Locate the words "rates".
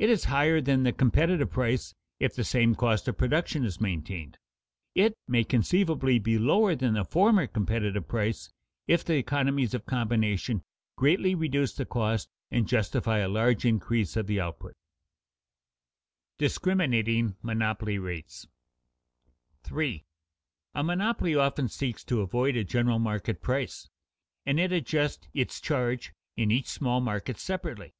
18.00-18.48